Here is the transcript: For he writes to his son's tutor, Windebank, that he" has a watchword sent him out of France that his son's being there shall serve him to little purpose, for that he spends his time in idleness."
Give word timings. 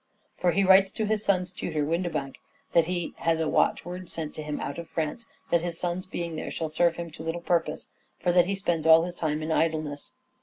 For 0.35 0.49
he 0.53 0.63
writes 0.63 0.89
to 0.93 1.05
his 1.05 1.23
son's 1.23 1.51
tutor, 1.51 1.85
Windebank, 1.85 2.37
that 2.73 2.85
he" 2.85 3.13
has 3.27 3.39
a 3.39 3.47
watchword 3.47 4.09
sent 4.09 4.35
him 4.35 4.59
out 4.59 4.79
of 4.79 4.89
France 4.89 5.27
that 5.51 5.61
his 5.61 5.77
son's 5.79 6.07
being 6.07 6.35
there 6.35 6.49
shall 6.49 6.69
serve 6.69 6.95
him 6.95 7.11
to 7.11 7.21
little 7.23 7.39
purpose, 7.39 7.87
for 8.19 8.31
that 8.31 8.47
he 8.47 8.55
spends 8.55 8.87
his 8.87 9.15
time 9.15 9.43
in 9.43 9.51
idleness." 9.51 10.13